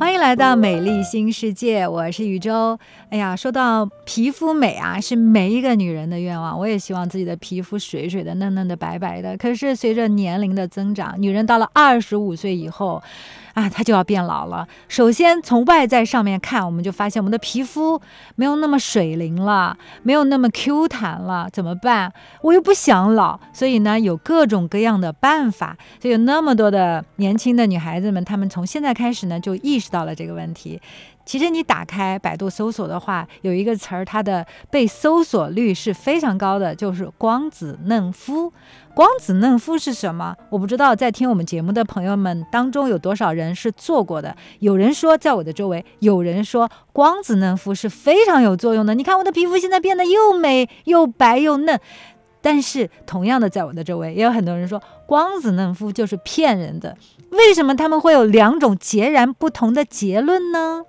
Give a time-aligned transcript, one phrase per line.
[0.00, 2.78] 欢迎来到美丽新世界，我是宇宙。
[3.10, 6.58] 哎呀，说到皮肤美啊，是每一个女人的愿望。
[6.58, 9.36] 我也希望自己的皮肤水水的、嫩嫩的、白白的。
[9.36, 13.02] 可是随着年龄的增长，女人到了二十五岁以后。
[13.54, 14.66] 啊，它就要变老了。
[14.88, 18.00] 首先从外在上面看，我们就发现我们的皮肤
[18.36, 22.12] 没有那么水灵了，没有那么 Q 弹了，怎么办？
[22.42, 25.76] 我又不想老，所以呢，有各种各样的办法。
[26.00, 30.80] 所以有那么多的年轻的女孩子们，她们从现在开始呢，就意识到了这个问题。
[31.30, 38.52] 其实你打开百度搜索的话，有一个词儿，它的被搜索率是非常高的，就是光子嫩肤。
[38.96, 40.34] 光子嫩肤是什么？
[40.48, 44.34] 我不知道，在听我们节目的朋友们当中有多少人是做过的。
[44.58, 48.96] 有人说，在我的周围，有人说光子嫩肤是非常有作用的。
[48.96, 51.78] 你看我的皮肤现在变得又美又白又嫩。
[52.42, 56.96] 但是同样的，在我的周围也有很多人说光子嫩肤就是骗人的。
[57.30, 60.82] 为什么他们会有两种截然不同的结论呢？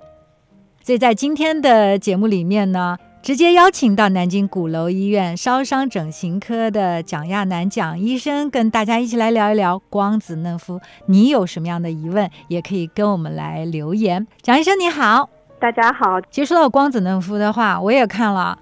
[0.83, 10.81] 所以在今天的节目里面呢，直接邀请到南京鼓楼医院烧伤整形科的蒋亚楠蒋医生，跟大家一起来聊一聊光子嫩肤。
[11.05, 14.25] 你有什么样的疑问，也可以跟我们来留言。
[14.41, 16.19] 蒋医生你好，大家好。
[16.31, 18.57] 其实说到光子嫩肤的话，我也看了。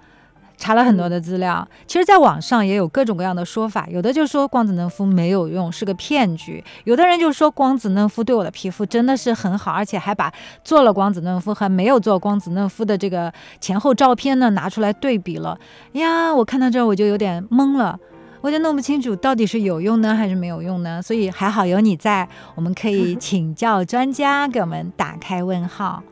[0.59, 10.31] 查了很多的资料，其实，在网上也有各种各样的说法，有的就说光子嫩肤没有用，是个骗局；有的人就说光子嫩肤对我的皮肤真的是很好，而且还把
[10.63, 15.57] 做了光子嫩肤和没有做光子嫩肤的这个前后照片呢拿出来对比了。
[15.93, 17.97] 呀，我看到这儿我就有点懵了，
[18.41, 21.01] 我就弄不清楚到底是有用呢还是没有用呢。
[21.01, 26.03] 所以还好有你在，我们可以 请教专家给我们打开问号。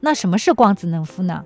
[0.00, 1.42] 那什么是光子嫩肤呢？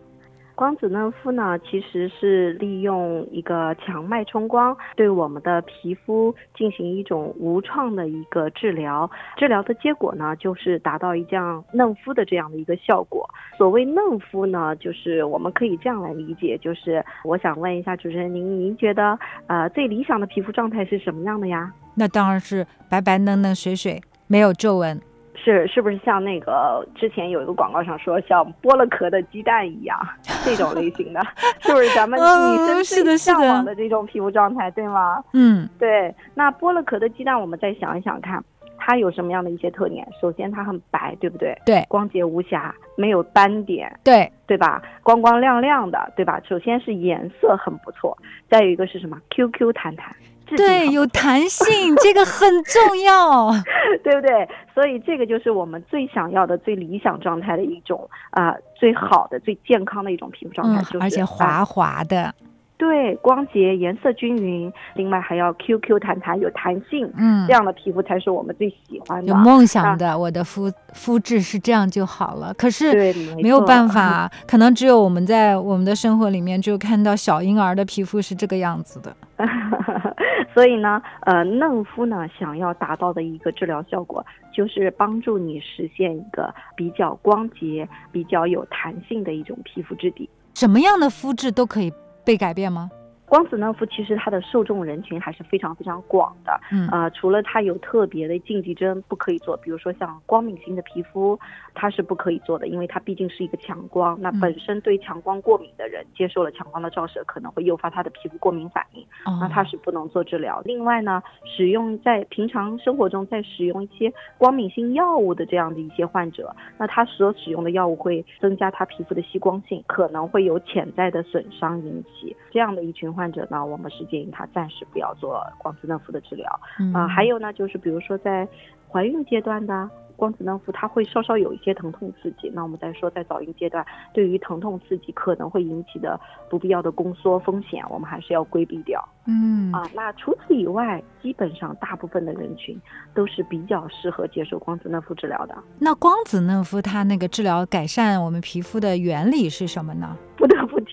[0.58, 9.08] 光子嫩肤呢，其实是利用一个强脉冲光对我们的皮肤进行一种无创的一个治疗。
[9.36, 13.24] 治疗的结果呢，就是达到一降嫩肤的这样的一个效果。
[13.56, 21.72] 所谓嫩肤呢，就是我们可以这样来理解，就是我想问一下主持人，您您觉得呃最理想的皮肤状态是什么样的呀？
[21.94, 25.00] 那当然是白白嫩嫩、水水，没有皱纹。
[25.44, 29.98] 是是不是像那个之前有一个广告上说像剥了壳的鸡蛋一样
[30.44, 31.20] 这种类型的，
[31.60, 35.22] 是不是咱们女生最向往的这种皮肤状态，对吗？
[35.32, 36.14] 嗯，对。
[36.34, 38.42] 那剥了壳的鸡蛋，我们再想一想看，
[38.76, 40.06] 它有什么样的一些特点？
[40.20, 41.56] 首先它很白，对不对？
[41.64, 41.84] 对。
[41.88, 43.90] 光洁无瑕，没有斑点。
[44.02, 44.82] 对，对吧？
[45.02, 46.40] 光光亮亮的，对吧？
[46.48, 48.16] 首先是颜色很不错，
[48.50, 50.14] 再有一个是什么？Q Q 弹弹。
[50.56, 53.50] 对，有弹性，这个很 重要，
[54.02, 54.48] 对不对？
[54.74, 62.34] 所以这个就是我们最想要的、最理想状态的一种啊，最好的、最健康的一种皮肤状态，就是而且滑滑的。
[62.78, 69.26] 对，光洁、颜色均匀，另外还要 Q Q 弹弹，有弹性，嗯，这样的皮肤才是我们最喜欢的。
[69.26, 72.54] 有梦想的，我的肤肤质是这样就好了。
[72.54, 73.12] 可是
[73.42, 79.14] 没有办法， 可能只有我们在我们的生活里面，就看到小婴儿的皮肤是这个样子的。
[80.54, 84.24] 所以呢，呃，嫩肤呢，想要达到的一个治疗效果，
[84.54, 90.30] 就是帮助你实现一个比较光洁、比较有弹性的一种皮肤质地。
[90.54, 91.92] 什么样的肤质都可以。
[92.28, 92.90] 被改变吗？
[93.28, 101.38] 光子嫩肤其实它的受众人群还是非常非常广的，嗯啊，除了它有特别的禁忌针不可以做，比如说像光敏性的皮肤，
[101.74, 109.06] 它是不可以做的，因为它毕竟是一个强光，那本身对强光过敏的人接受了强光的照射，可能会诱发他的皮肤过敏反应，
[109.40, 110.62] 那它是不能做治疗。
[110.64, 123.12] 另外呢，使用在平常生活中在使用一些光敏性药物的这样的一些患者，那他所使用的药物会增加他皮肤的吸光性，可能会有潜在的损伤引起这样的一群。
[123.18, 126.48] 患者呢，我们是建议他暂时不要做光子嫩肤的治疗
[126.94, 127.08] 啊。
[127.08, 128.46] 还有呢，就是比如说在
[128.88, 132.48] 怀孕阶段的光子嫩肤，它会稍稍有一些疼痛刺激。
[132.54, 136.18] 那我们再说在早孕阶段，对于疼痛刺激可能会引起的
[136.48, 139.06] 不必要的宫缩风险，我们还是要规避掉。
[139.26, 142.80] 嗯啊，那除此以外，基本上大部分的人群
[143.14, 145.56] 都是比较适合接受光子嫩肤治疗的。
[145.78, 150.16] 那光子嫩肤它那个治疗改善我们皮肤的原理是什么呢？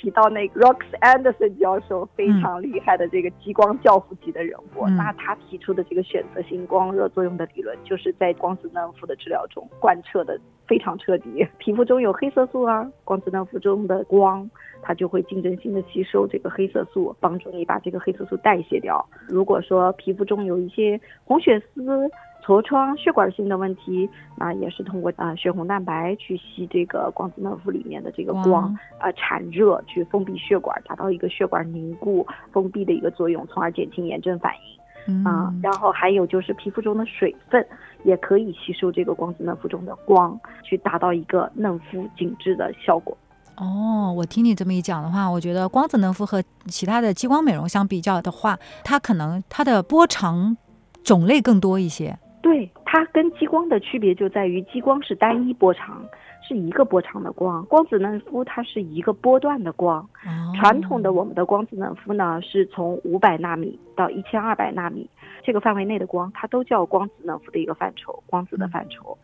[0.05, 11.43] 提到那个 Rox Anderson 教授非常厉害的这个激光教父级的人物，那他提出的这个选择性光热作用的理论，就是在光子嫩肤的治疗中贯彻的非常彻底。
[11.57, 14.47] 皮肤中有黑色素啊，光子嫩肤中的光，
[14.83, 19.03] 它就会竞争性的吸收这个黑色素，帮助你把这个黑色素代谢掉。
[19.27, 22.07] 如果说皮肤中有一些红血丝。
[22.45, 34.75] 痤疮、血管性的问题，那也是通过啊血红蛋白去吸这个光子嫩肤里面的这个光，啊产热去封闭血管，达到一个血管凝固、封闭的一个作用，从而减轻炎症反应。
[35.23, 37.63] 啊，然后还有就是皮肤中的水分，
[38.03, 43.15] 也可以吸收这个光子嫩肤中的光，去达到一个嫩肤紧致的效果。
[43.57, 50.57] 哦，我听你这么一讲的话，我觉得光子嫩肤和其他的激光美容相比较的话，它可能它的波长
[51.03, 52.17] 种类更多一些。
[52.45, 56.05] 对，它跟激光的区别就在于激光是单一波长。
[56.47, 60.07] 是一个波长的光，光子嫩肤它是一个波段的光。
[60.55, 65.09] 传统的我们的光子嫩肤呢，是从五百纳米到一千二百纳米
[65.43, 69.17] 这个范围内的光，它都叫光子嫩肤的一个范畴，光子的范畴。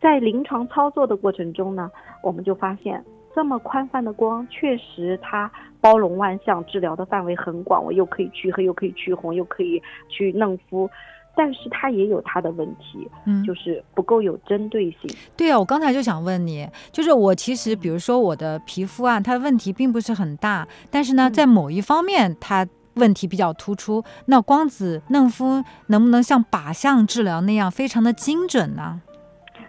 [0.00, 1.90] 在临床操作的过程中呢，
[2.22, 3.04] 我们就发现
[3.34, 5.50] 这么宽泛的光，确实它
[5.80, 10.88] 包容万象，治疗的范围很广，我又可以去黑，又可以去红，又可以去嫩肤。
[11.38, 15.08] 但是它也有它的问题，嗯，就是不够有针对性。
[15.36, 24.02] 对啊，我刚才就想问你，就是我其实比如说我的皮肤啊，它的问题并不是很大，但是呢，在某一方面它问题比较突出。
[24.26, 29.00] 那光子嫩肤能不能像靶向治疗那样非常的精准呢？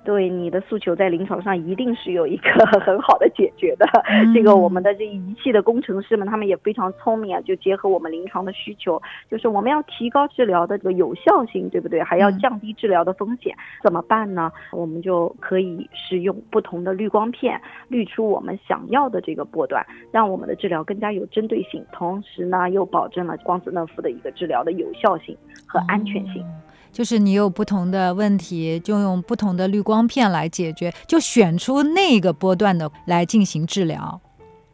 [0.10, 2.50] 对你的诉求，在临床上一定是有一个
[2.82, 3.86] 很好的解决的。
[4.34, 12.02] 这个我们的这仪器的工程师们，他们也非常聪明啊，就结合我们临床的需求，就是我们要提高治疗的这个有效性，对不对？
[12.02, 14.52] 还要降低治疗的风险，怎么办呢？
[14.72, 26.44] 我们就可以使用不同的滤光片，滤出我们想要的这个波段，让我们的治疗更加有针对性，同时呢，又保证了光子嫩肤的一个治疗的有效性和安全性。
[26.92, 34.20] 就是你有不同的问题，就用不同的滤光片来解决，就选出那个波段的来进行治疗。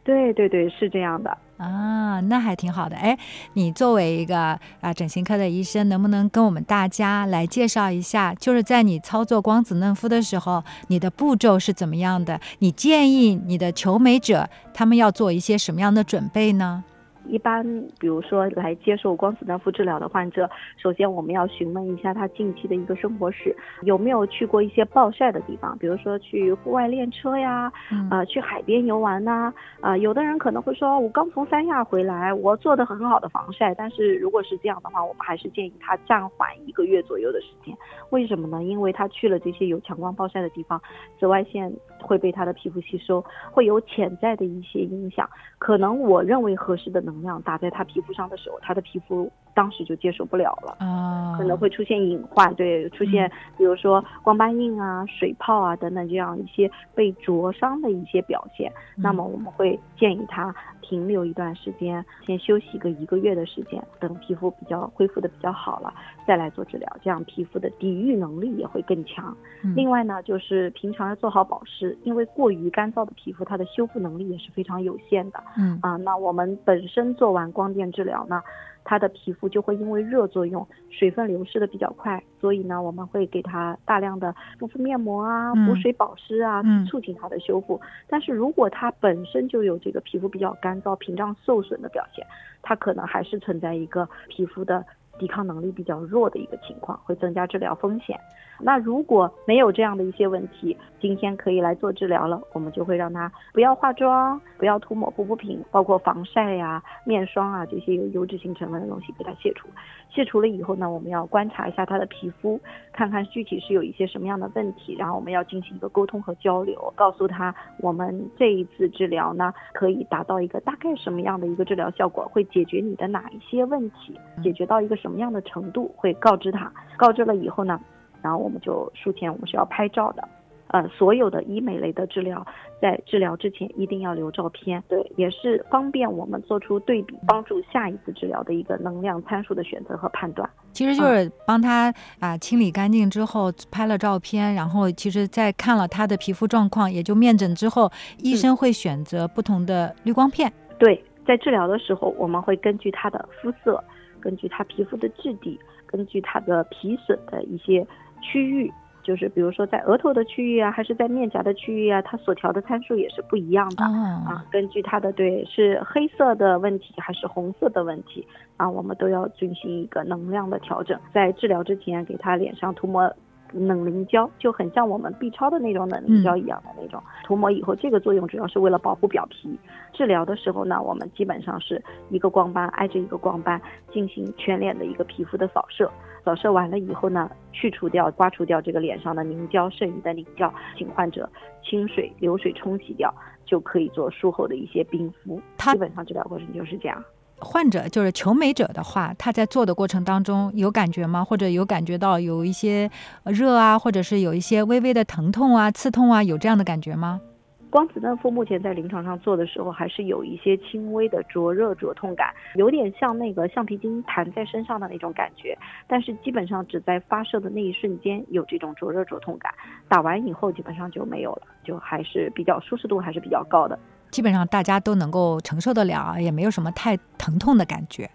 [0.02, 2.94] 对对对，是这样的啊，那还挺好的。
[2.94, 3.18] 哎，
[3.54, 12.40] 你作为一个啊整形科的医生，能不能跟我们大家来介绍一下，就是在你操作光子嫩肤的时候，你的步骤是怎么样的？
[12.60, 16.84] 你建议你的求美者他们要做一些什么样的准备呢？
[17.28, 17.64] 一般，
[17.98, 27.72] 比如说来接受光子嫩肤治疗的患者，首先我们要询问一下他近期的一个生活史，有没有去过一些暴晒的地方，比如说去户外练车呀，
[28.10, 37.76] 呃，去海边游玩呐，啊，有的人可能会说，我刚从三亚回来，我做的很好的防晒，但是如果是这样的话，我们还是建议他暂缓一个月左右的时间。
[38.10, 38.62] 为什么呢？
[38.62, 40.80] 因为他去了这些有强光暴晒的地方，
[41.18, 41.72] 紫外线
[42.06, 45.28] 会被他的皮肤吸收，会有潜在的一些影响。
[45.58, 58.70] 可能我认为合适的能量打在他皮肤上的时候，他的皮肤当时就接受不了了，啊可能会出现隐患，对，出现比如说光斑印啊、水泡啊等等这样一些被灼伤的一些表现。
[58.94, 65.92] 那么我们会建议他停留一段时间，先休息个一个月的时间，等皮肤比较恢复的比较好了，
[66.26, 69.34] 再来做治疗，这样皮肤的抵御能力也会更强。
[69.74, 75.42] 另外呢，就是平常要做好保湿，因为过于干燥的皮肤，它的修复能力也是非常有限的。
[75.58, 78.42] 嗯啊，那我们本身做完光电治疗呢，
[78.88, 87.80] 他的皮肤就会因为热作用，水分流失的比较快，所以呢，我们会给它大量的敷敷面膜啊，补水保湿啊，促进它的修复。
[88.08, 92.24] 但是如果它本身就有这个皮肤比较干燥、屏障受损的表现，
[92.62, 94.86] 它可能还是存在一个皮肤的。
[95.18, 98.18] 抵抗能力比较弱的一个情况，会增加治疗风险。
[98.58, 109.68] 那如果没有这样的一些问题，今天可以来做治疗了，我们就会让他不要化妆，不要涂抹护肤品，包括防晒呀、面霜啊这些有油脂性成分的东西给他卸除。
[110.08, 112.58] 卸除了以后呢，我们要观察一下他的皮肤，
[112.94, 126.68] 看看具体是有一些什么样的问题，然后我们要进行一个沟通和交流，告诉他我们这一次治疗呢可以达到一个大概什么样的一个治疗效果，会解决你的哪一些问题，解决到一个什么样的程度，会告知他。
[126.96, 127.80] 告知了以后呢，
[128.20, 130.28] 然后我们就术前我们是要拍照的。
[130.70, 132.44] 呃，所有的医美类的治疗，
[132.82, 140.50] 在治疗之前一定要留照片，对，也是方便我们做出对比，帮助下一次治疗的一个能量参数的选择和判断。
[140.72, 150.52] 其实就是帮他啊清理干净之后拍了照片，然后其实在看了他的皮肤状况，也就面诊之后，医生会选择不同的滤光片。
[150.80, 153.82] 对，在治疗的时候，我们会根据他的肤色，
[154.26, 155.56] 根据他皮肤的质地，
[155.86, 157.86] 根据他的皮损的一些
[158.20, 158.72] 区域。
[159.04, 164.44] 就是比如说在额头的区域啊，还是在面颊的区域啊，它所调的参数也是不一样的啊。
[164.50, 170.98] 根据它的对是黑色的问题还是红色的问题啊，我们都要进行一个能量的调整。
[171.14, 173.08] 在治疗之前，给他脸上涂抹
[173.58, 177.02] 冷凝胶，就很像我们 B 超的那种冷凝胶一样的那种。
[177.24, 179.58] 涂抹以后，这个作用主要是为了保护表皮。
[179.92, 183.60] 治疗的时候呢，我们基本上是一个光斑挨着一个光斑
[183.92, 185.90] 进行全脸的一个皮肤的扫射。
[186.24, 191.28] 扫射完了以后呢，去除掉、刮除掉这个脸上的凝胶，剩余的凝胶，请患者
[191.62, 195.40] 清水流水冲洗掉，就可以做术后的一些冰敷。
[195.58, 197.02] 基本上治疗过程就是这样。
[197.38, 201.22] 患者就是求美者的话，他在做的过程当中有感觉吗？
[201.22, 202.90] 或者有感觉到有一些
[203.24, 207.20] 热啊，或者是有一些微微的疼痛啊、刺痛啊，有这样的感觉吗？
[207.68, 215.54] 光子嫩肤目前在临床上做的时候，还是有一些轻微的灼热、灼痛感，有点像那个橡皮筋弹在身上的那种感觉。
[215.86, 219.52] 但是基本上只在发射的那一瞬间有这种灼热、灼痛感，
[219.88, 223.78] 打完以后基本上就没有了，就还是比较舒适度还是比较高的。
[224.10, 228.08] 基本上大家都能够承受得了，也没有什么太疼痛的感觉。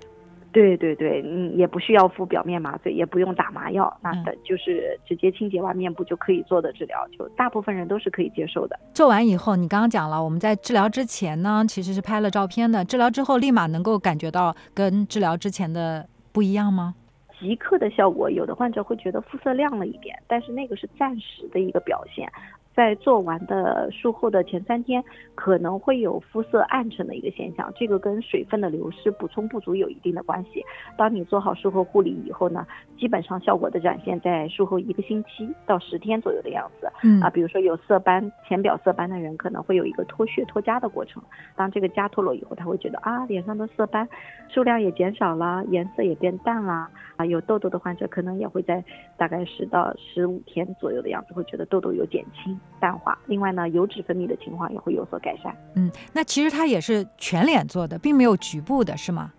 [0.54, 8.78] 对对对，嗯，也不需要敷表面麻醉，也不用打麻药，那的就是直接清洁完面部就可以做的治疗，就大部分人都是可以接受的。
[8.94, 16.96] 做完以后，你刚刚讲了，我们在治疗之前呢，其实是拍了照片的，治疗之后立马能够感觉到跟治疗之前的不一样吗？
[17.40, 22.30] 即刻的效果，有的患者会觉得肤色亮了一点，但是那个是暂时的一个表现。
[22.76, 25.04] 在做完的术后的前三天，
[25.36, 30.64] 可能会有肤色暗沉的一个现象，这个跟水分的流失补充不足有一定的关系。
[30.98, 32.66] 当你做好术后护理以后呢，
[32.98, 36.90] 基本上效果的展现在术后一个星期到十天左右的样子。
[37.04, 41.22] 嗯啊，比如说有色斑、浅表色斑的人，可能会有一个脱屑脱痂的过程。
[41.56, 44.08] 当这个痂脱落以后，他会觉得啊，脸上的色斑
[44.48, 46.90] 数量也减少了，颜色也变淡了。
[47.18, 48.84] 啊，有痘痘的患者可能也会在
[49.18, 52.58] 大概十到十五天左右的样子，会觉得痘痘有减轻。
[52.80, 55.56] 淡化，另外呢，油脂分泌的情况也会有所改善。
[55.76, 59.32] 嗯，那其实它也是全脸做的，并没有局部的，是吗？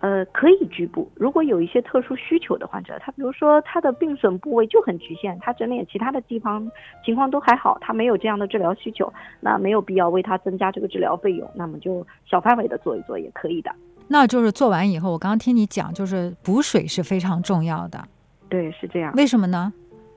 [0.00, 1.10] 呃，可以局部。
[1.14, 6.70] 如果有一些特殊需求的患者，他比如说他的病损部位就很局限，他整脸其他的地方
[7.02, 13.74] 情况都还好，他没有这样的治疗需求，那没有必要为他增加这个治疗费用，那么就小范围的做一做也可以的。
[14.06, 17.98] 那就是做完以后，我刚刚听你讲，就是补水是非常重要的。
[18.50, 19.10] 对，是这样。
[19.14, 19.72] 为什么呢？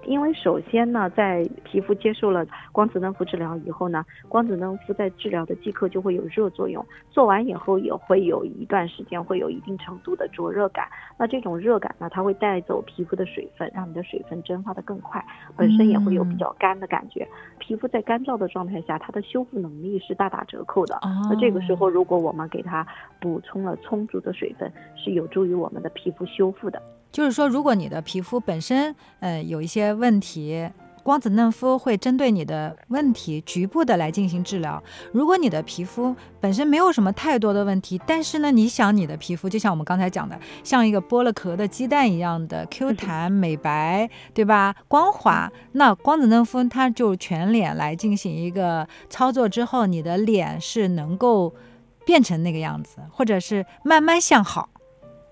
[0.08, 10.88] 因为首先呢，在皮肤接受了光子嫩肤治疗以后呢，光子嫩肤在治疗的即刻就会有热作用，做完以后也会有一段时间会有一定程度的灼热感。
[11.20, 15.24] 那这种热感呢，它会带走皮肤的水分，让你的水分蒸发的更快，
[15.58, 17.28] 本身也会有比较干的感觉。
[17.60, 20.98] 皮肤在干燥的状态下，它的修复能力是大打折扣的。
[21.30, 22.88] 那这个时候，如果我们给它
[23.20, 26.82] 补充了充足的水分，是有助于我们的皮肤修复的。
[27.12, 30.70] 就是说，如果你的皮肤本身呃有一些问题，
[31.04, 34.84] 光子嫩肤会针对你的问题局部的来进行治疗。
[35.14, 44.76] 如果你的皮肤本身没有什么太多的问题，但是呢，你想你的皮肤就像我们刚才讲的，像一个剥了壳的鸡蛋一样的 Q 弹美白，对吧？
[44.90, 51.56] 光滑，那光子嫩肤它就全脸来进行一个操作之后，你的脸是能够
[52.06, 54.68] 变成那个样子，或者是慢慢向好。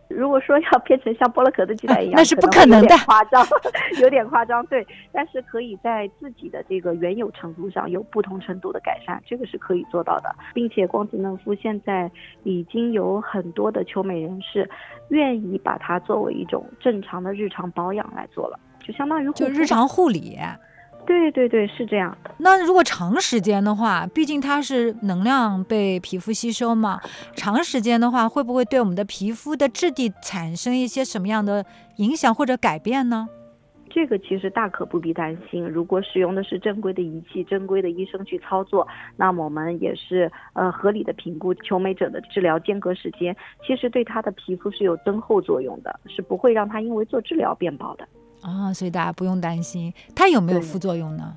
[0.08, 3.46] 如果说要变成像剥了壳的鸡蛋一样，那是不可能的，夸张，
[4.02, 4.86] 有点夸张，对。
[5.12, 12.10] 但是可以在自己的这个原有程度上有不同程度的改善，这个是可以做到的，并且光子嫩肤现在
[12.44, 14.70] 已经有很多的求美人士
[15.10, 20.38] 愿意把它作为一种正常的日常保养来做了，就相当于就日常护理。
[21.06, 22.18] 对对对，是这样。
[22.38, 27.00] 那如果长时间的话，毕竟它是能量被皮肤吸收嘛，
[27.36, 31.66] 长时间的话，会不会对我们的皮肤的质地产生一些什么样的
[31.98, 33.28] 影响或者改变呢？
[33.90, 35.66] 这个其实大可不必担心。
[35.66, 38.86] 如果使用的是正规的仪器、正规的医生去操作，
[39.16, 43.34] 那么我们也是呃合理的评估求美者的治疗间隔时间，
[43.66, 48.06] 其实对他的皮肤是有增厚作用的，是不会让他因为做治疗变薄的。
[48.46, 51.36] 啊，所以大家不用担心，它有没有副作用呢？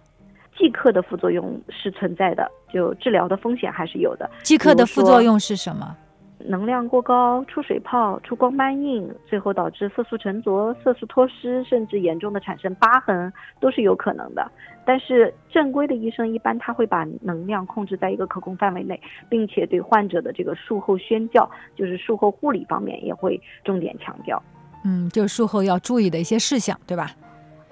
[0.59, 4.29] 即刻的副作用是存在的，就治疗的风险还是有的。
[4.43, 5.97] 即刻的副作用是什么？
[6.41, 14.50] 能量过高、出水泡、出光斑印，最后导致色素沉着、色素脱失，甚至严重的产生疤痕，都是有可能的。
[14.85, 24.43] 但是正规的医生一般他会把能量控制在一个可控范围内，并且对患者的这个术后宣教，就是术后护理方面也会重点强调。
[24.88, 27.11] 嗯，就是术后要注意的一些事项，对吧？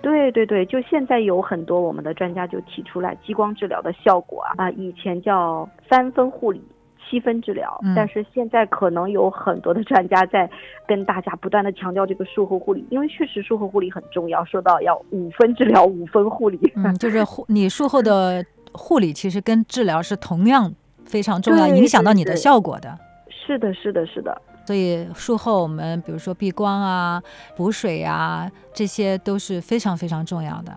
[0.02, 6.62] 对对对，就现在有很多我们的专家就提出来激光治疗的效果啊啊，以前叫三分护理、
[7.02, 10.48] 七分治疗，但是现在可能有很多的专家在
[10.86, 20.72] 跟大家不断的强调这个术后护理，因为确实术后护理很重要，说到要五分治疗、五分护理，嗯，就是护你术后的护理其实跟治疗是同样
[21.04, 22.96] 非常重要， 影响到你的效果的。
[23.28, 24.40] 是的，是的，是的。
[24.66, 27.22] 所以术后我们比如说避光啊、
[27.56, 30.72] 补水啊，这些都是非常非常重要的。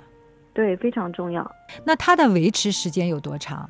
[0.53, 1.49] 对，非常重要。
[1.83, 3.69] 那它的维持时间有多长？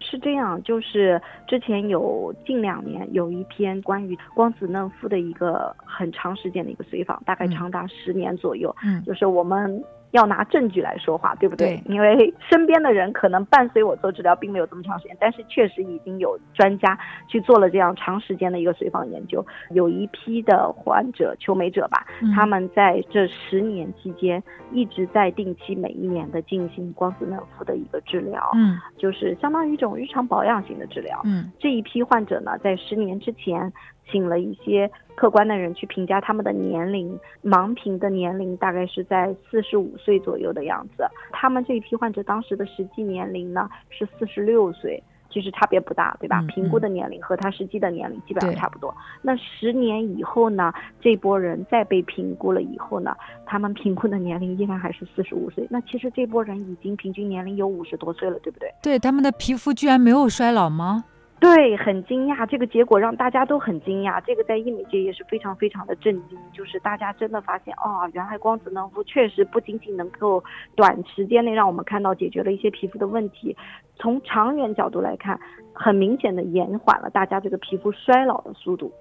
[0.00, 8.74] 是这样，就是之前有近两年有一篇关于光子嫩肤的一个很长时间的一个随访，大概长达十年左右。
[8.84, 9.82] 嗯，就是我们
[10.12, 11.82] 要拿证据来说话，对不对？
[11.86, 33.72] 因为身边的人可能伴随我做治疗并没有这么长时间，但是确实已经有专家去做了这样长时间的一个随访研究，有一批的患者求美者吧，他们在这十年期间一直在定期每一年的进行光子嫩肤的一个治疗，嗯，就是相当于一种日常保养型的治疗，嗯，这一批患者呢，在十年之前。
[34.12, 41.04] 请了一些客观的人去评价他们的年龄，盲评的年龄大概是在四十五岁左右的样子。
[41.32, 46.44] 他们这一批患者当时的实际年龄呢是四十六岁，其实差别不大，对吧？
[46.48, 48.94] 评估的年龄和他实际的年龄基本上差不多。
[49.22, 53.16] 那十年以后呢，这波人再被评估了以后呢，
[53.46, 55.66] 他们评估的年龄依然还是四十五岁。
[55.70, 58.68] 那其实这波人已经平均年龄有五十多岁了，对不对？
[58.82, 61.04] 对，他们的皮肤居然没有衰老吗？
[61.42, 64.22] 对，很惊讶，这个结果让大家都很惊讶。
[64.24, 70.40] 这个在医美界也是非常非常的震惊，就是大家真的发现，哦，原来光子嫩肤确实不仅仅能够
[70.76, 73.56] 短时间内让我们看到解决了一些皮肤的问题，
[73.96, 75.36] 从长远角度来看，
[75.72, 78.92] 很明显的延缓了大家这个皮肤衰老的速度。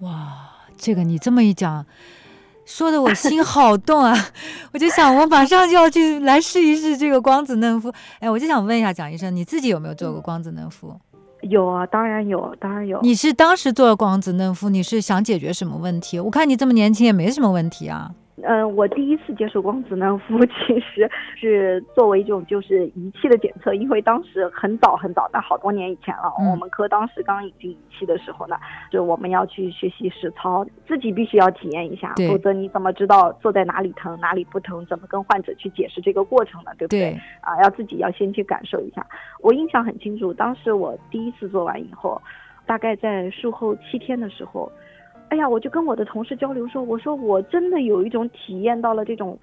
[0.00, 1.86] 哇，这个你这么一讲，
[2.66, 4.12] 说的我心好动啊！
[4.74, 7.92] 我就想，我马上就要去来试一试这个光子嫩肤。
[8.18, 10.98] 哎，我就想问一下蒋医生，你自己有没有做过光子嫩肤？
[11.44, 13.00] 有啊，当然有，当然有。
[13.02, 16.18] 你是当时做光子嫩肤，你是想解决什么问题？
[16.18, 18.10] 我看你这么年轻，也没什么问题啊。
[18.42, 26.32] 嗯，我第一次接触光子嫩肤， 其实是作为一种就是仪器的检测，因为当时很早很早，但好多年以前了。
[26.50, 28.56] 我们科当时刚引进仪器的时候呢，
[28.90, 36.72] 就我们要去学习实操，自己必须要体验一下，否则你怎么知道坐在哪里疼，哪里不疼，怎么跟患者去解释这个过程呢？
[36.76, 37.16] 对不对？
[37.40, 39.06] 啊，要自己要先去感受一下。
[39.42, 42.20] 我印象很清楚，当时我第一次做完以后，
[42.66, 44.68] 大概在术后七天的时候。
[45.34, 49.36] 哎呀，我就跟我的同事交流说，我说我真的有一种体验到了这种，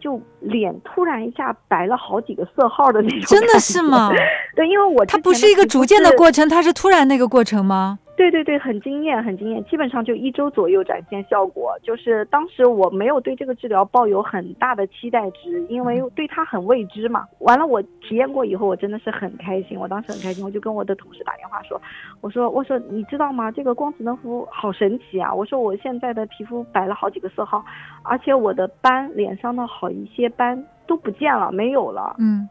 [0.00, 3.20] 就脸突然一下白了好几个色号的那种。
[3.28, 4.10] 真的是吗？
[4.56, 8.00] 对，因为我它不是一个逐渐的过程，它是突然那个过程吗？
[8.22, 11.76] 对对对，很惊艳，很惊艳，基本上就一周左右展现效果。
[11.82, 17.26] 就是当时我没有对这个治疗抱有很大的期待值，因为对它很未知嘛。
[17.40, 19.76] 完了，我体验过以后，我真的是很开心。
[19.76, 21.82] 我当时很开心，我就跟我的同事打电话说
[22.22, 23.50] ：“我说，我说，你知道吗？
[23.50, 25.34] 这个光子嫩肤好神奇啊！
[25.34, 27.64] 我说我现在的皮肤白了好几个色号，
[28.04, 32.14] 而且我的斑，脸上的好一些斑都不见了，没有了。
[32.20, 32.48] 嗯，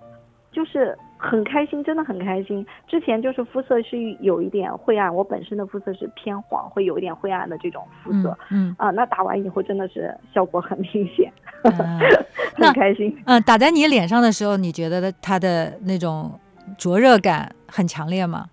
[0.52, 2.66] 就是。”很开心，真的很开心。
[2.88, 8.36] 之前就是肤色是有一点灰暗，我本身的肤色是偏黄，会有一点灰暗的这种肤色。
[8.50, 11.32] 嗯啊，那打完以后真的是效果很明显，
[12.56, 13.16] 很开心。
[13.26, 16.32] 嗯，打在你脸上的时候，你觉得它的那种
[16.76, 18.48] 灼热感很强烈吗？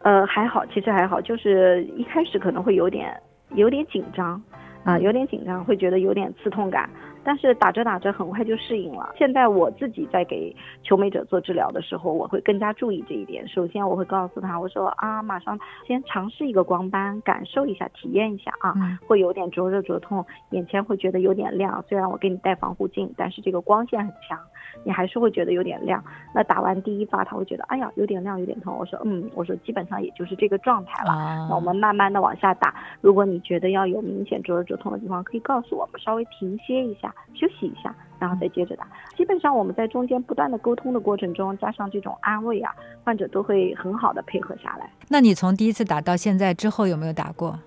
[0.00, 3.18] 呃，还好，其实还好，就是一开始可能会有点
[3.54, 4.40] 有点紧张
[4.84, 6.90] 啊，有点紧张，会觉得有点刺痛感。
[7.26, 9.12] 但是打着打着很快就适应了。
[9.18, 13.46] 现在我自己在给求美者做治疗的时候，我会更加注意这一点。
[13.48, 18.72] 首先我会告诉他，我说啊，马上先尝试一个光斑，感受一下，体验一下啊，
[19.08, 21.84] 会有点灼热灼痛，眼前会觉得有点亮。
[21.88, 24.38] 虽然我给你戴防护镜，但是这个光线很强，
[24.84, 26.00] 你还是会觉得有点亮。
[26.32, 28.72] 那打完第一发，他会觉得哎呀有点亮，有点痛。
[28.78, 31.48] 我说嗯，我说基本上也就是这个状态了。
[31.48, 32.72] 那我们慢慢的往下打。
[33.00, 37.12] 如果你觉得要有明显灼热灼痛的地方，可以告诉我们，稍微停歇一下。
[37.34, 38.86] 休息一下，然后再接着打。
[39.16, 42.72] 基本上我们在中间不断的沟通的过程中，加上这种安慰啊，
[43.04, 44.90] 患者都会很好的配合下来。
[45.08, 47.58] 那你从第一次打到现在之后有没有打过？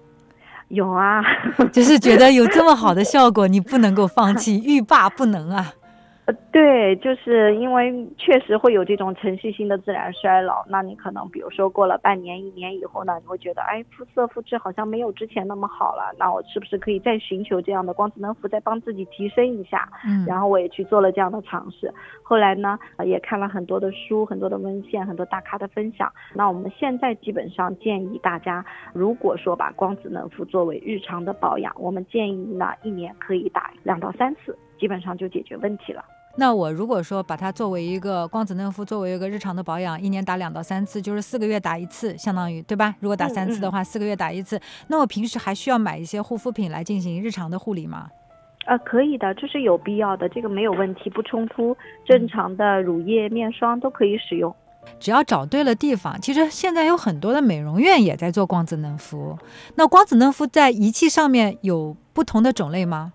[0.70, 1.24] 有啊，
[1.72, 5.74] 就是觉得有这么好的 效果，你不能够放弃，欲罢不能啊。
[6.52, 10.66] 对，就是因为确实会有这种程序性的自然衰老。
[10.68, 16.14] 那你可能比如说过了半年、一年以后呢，你会觉得，哎，肤色、肤质好像没有之前那么好了。
[16.18, 19.90] 那我是不是可以再寻求这样的光子嫩肤，再帮自己提升一下？
[20.06, 21.94] 嗯，然后我也去做了这样的尝试。
[22.22, 26.12] 后来呢，也看了很多的书、很多的文献、很多大咖的分享。
[26.34, 28.64] 那我们现在基本上建议大家，
[28.94, 36.04] 如果说把光子嫩肤作为日常的保养，我们建议呢，一年可以打两到三次，基本上就解决问题了。
[36.36, 42.96] 那我如果说把它作为一个光子嫩肤，作为一个日常的保养，一年打两到三次，就是四个月打一次，相当于对吧？
[43.00, 48.08] 如果打三次的话，四个月打一次，那我平时还需要买一些护肤品来进行日常的护理吗？
[48.66, 51.76] 啊，可以的，这是有必要的，这个没有问题，不冲突。
[52.06, 54.56] 正常的乳液、面霜都可以使用，
[55.00, 56.20] 只要找对了地方。
[56.22, 59.38] 其实现在有很多的美容院也在做光子嫩肤，
[59.76, 63.14] 那光子嫩肤在仪器上面有不同的种类吗？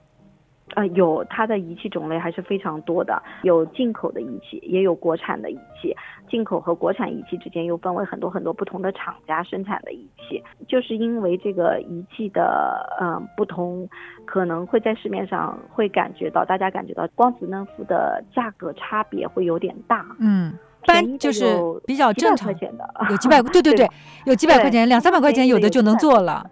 [0.75, 5.95] 呃，有它的仪器种类还是非常多的，有进口的仪器，也有国产的仪器。
[6.29, 10.43] 进口和国产仪器之间又分为很多很多不同的厂家生产的仪器。
[10.67, 13.89] 就是因为这个仪器的嗯不同，
[14.25, 20.05] 可能会在市面上会感觉到，大家感觉到光子嫩肤的价格差别会有点大。
[20.19, 21.45] 嗯，一般就是
[21.87, 23.89] 比较正常的，有几百，对对 对，
[24.27, 26.45] 有几百块钱，两三百块钱有的就能做了。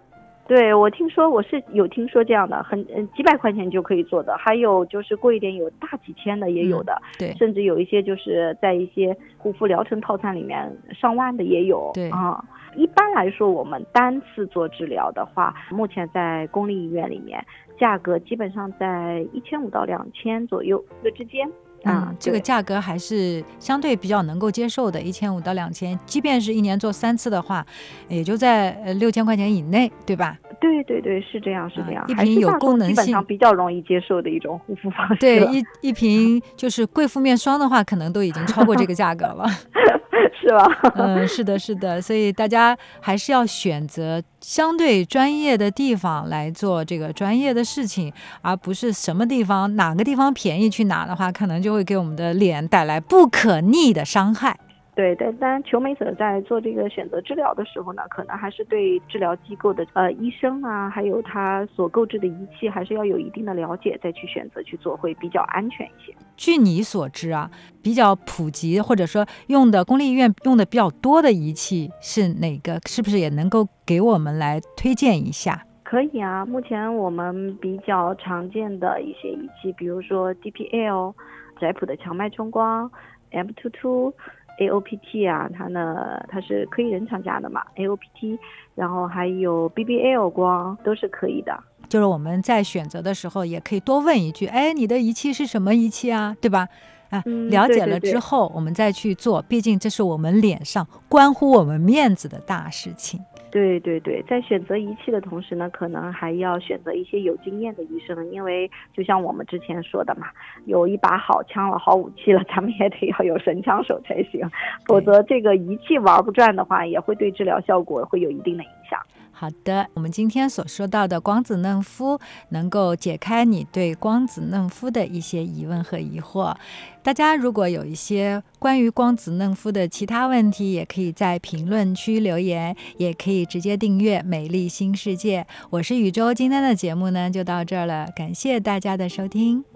[0.45, 12.43] 对，我听说我是有听说这样的，很嗯几百块钱就可以做的，还有就是贵一点，有大几千的也有的，对，甚至有一些就是在一些护肤疗程套餐里面上万的也有，对啊。
[12.75, 17.39] 一般来说，我们单次做治疗的话，目前在公立医院里面，
[17.79, 21.47] 价格基本上在一千五到两千左右的之间。
[21.85, 27.65] 嗯，这个价格还是相对比较能够接受的，一千五到两千，即便是一年做三次的话，
[28.07, 30.37] 也就在呃六千块钱以内，对吧？
[30.61, 35.15] 对对对，是这样是这样，一瓶有功能性，比较容易接受的一种护肤方式。
[35.19, 39.45] 对，一一瓶就是贵妇面霜的话，可能都已经超过这个价格了。
[40.41, 40.65] 是吧？
[40.95, 54.57] 嗯，是的，是的，所以大家还是要选择相对专业的地方来做这个专业的事情，而不是什么地方哪个地方便宜去哪的话，可能就会给我们的脸带来不可逆的伤害。
[54.95, 66.13] 对，但当然，求美者在做这个选择治疗的时候呢，可能还是对治疗机构的呃医生啊，还有他所购置的仪器，还是要有一定的了解，再去选择去做，会比较安全一些。
[66.37, 67.49] 据你所知啊，
[67.81, 72.79] 比较普及或者说用的公立医院用的比较多的仪器是哪个？
[72.85, 75.65] 是不是也能够给我们来推荐一下？
[75.83, 81.15] 可以啊，目前我们比较常见的一些仪器，比如说 DPL、
[81.59, 82.91] 窄谱的强脉冲光、
[83.31, 84.13] M two two。
[84.59, 88.37] AOPT 啊，它呢，它是可以人厂家的嘛，AOPT，
[88.75, 91.57] 然后还有 BBL 光都是可以的。
[91.89, 96.35] 就是我们在选择的时候，也可以多问一句，哎，你的仪器是什么仪器啊？
[96.41, 96.67] 对吧？
[97.09, 103.19] 啊，了解了之后，我们再去做，毕竟这是我们脸上关乎我们面子的大事情。
[103.53, 110.25] 对对对，在选择仪器的同时呢，可能还要选择一些有经验的医生，因为就像我们之前说的嘛，
[110.65, 114.41] 有一把好枪了、好武器了，咱们也得要有神枪手才行，
[114.87, 118.99] 否则这个仪器玩不转的话，也会对治疗效果会有一定的影响。
[119.35, 122.19] 好的，我们今天所说到的光子嫩肤，
[122.49, 126.55] 能够解开你对光子嫩肤的一些疑问和疑惑。
[127.01, 135.41] 大家如果有一些关于光子嫩肤的其他问题，也可以在评论区留言，也可以直接订阅《美丽新世界》。
[135.71, 139.72] 我是宇宙，今天的节目呢就到这儿了，感谢大家的收听。